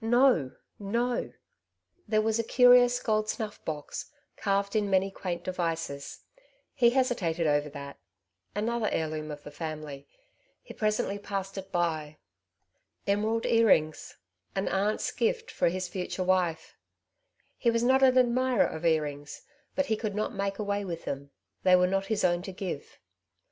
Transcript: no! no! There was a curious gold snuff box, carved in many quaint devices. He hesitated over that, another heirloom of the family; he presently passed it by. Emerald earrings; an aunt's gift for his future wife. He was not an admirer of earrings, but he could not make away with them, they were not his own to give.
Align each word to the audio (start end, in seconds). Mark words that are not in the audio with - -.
no! 0.03 0.51
no! 0.79 1.31
There 2.07 2.23
was 2.23 2.39
a 2.39 2.43
curious 2.43 2.99
gold 2.99 3.29
snuff 3.29 3.63
box, 3.63 4.11
carved 4.35 4.75
in 4.75 4.89
many 4.89 5.11
quaint 5.11 5.43
devices. 5.43 6.23
He 6.73 6.89
hesitated 6.89 7.45
over 7.45 7.69
that, 7.69 7.99
another 8.55 8.89
heirloom 8.91 9.29
of 9.29 9.43
the 9.43 9.51
family; 9.51 10.07
he 10.63 10.73
presently 10.73 11.19
passed 11.19 11.55
it 11.55 11.71
by. 11.71 12.17
Emerald 13.05 13.45
earrings; 13.45 14.17
an 14.55 14.67
aunt's 14.69 15.11
gift 15.11 15.51
for 15.51 15.69
his 15.69 15.87
future 15.87 16.23
wife. 16.23 16.75
He 17.55 17.69
was 17.69 17.83
not 17.83 18.01
an 18.01 18.17
admirer 18.17 18.65
of 18.65 18.83
earrings, 18.83 19.43
but 19.75 19.85
he 19.85 19.95
could 19.95 20.15
not 20.15 20.33
make 20.33 20.57
away 20.57 20.83
with 20.83 21.05
them, 21.05 21.29
they 21.61 21.75
were 21.75 21.85
not 21.85 22.07
his 22.07 22.23
own 22.23 22.41
to 22.41 22.51
give. 22.51 22.97